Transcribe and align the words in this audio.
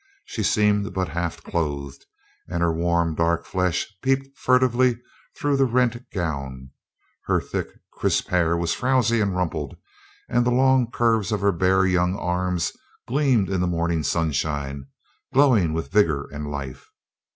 She 0.25 0.41
seemed 0.41 0.95
but 0.95 1.09
half 1.09 1.43
clothed, 1.43 2.07
and 2.49 2.63
her 2.63 2.73
warm, 2.73 3.13
dark 3.13 3.45
flesh 3.45 3.87
peeped 4.01 4.35
furtively 4.35 4.97
through 5.37 5.57
the 5.57 5.65
rent 5.65 6.09
gown; 6.11 6.71
her 7.25 7.39
thick, 7.39 7.67
crisp 7.93 8.29
hair 8.29 8.57
was 8.57 8.73
frowsy 8.73 9.21
and 9.21 9.35
rumpled, 9.35 9.77
and 10.27 10.43
the 10.43 10.49
long 10.49 10.89
curves 10.89 11.31
of 11.31 11.41
her 11.41 11.51
bare 11.51 11.85
young 11.85 12.17
arms 12.17 12.73
gleamed 13.07 13.47
in 13.51 13.61
the 13.61 13.67
morning 13.67 14.01
sunshine, 14.01 14.87
glowing 15.35 15.71
with 15.71 15.91
vigor 15.91 16.27
and 16.31 16.49
life. 16.49 16.89